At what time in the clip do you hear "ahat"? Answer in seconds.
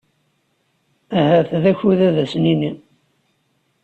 1.19-1.49